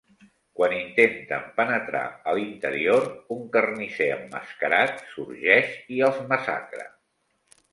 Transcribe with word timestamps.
Quan 0.59 0.71
intenten 0.75 1.43
penetrar 1.59 2.01
a 2.31 2.33
l'interior, 2.39 3.05
un 3.35 3.43
carnisser 3.57 4.09
emmascarat 4.15 5.05
sorgeix 5.13 5.77
i 5.99 6.05
els 6.09 6.19
massacra. 6.33 6.91